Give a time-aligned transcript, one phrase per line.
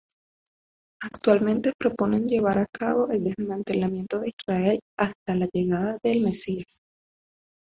[1.03, 6.81] Actualmente proponen llevar a cabo el desmantelamiento de Israel hasta la llegada del Mesías.